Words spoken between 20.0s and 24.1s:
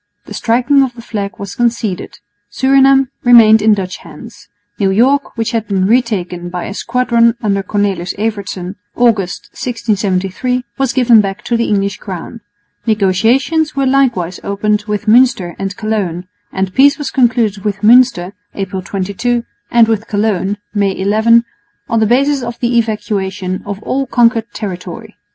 Cologne (May 11) on the basis of the evacuation of all